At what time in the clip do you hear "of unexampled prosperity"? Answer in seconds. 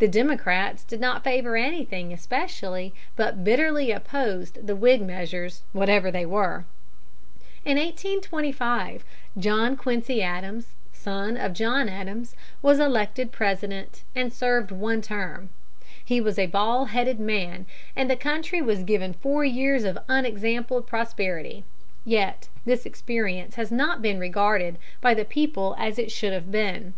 19.84-21.64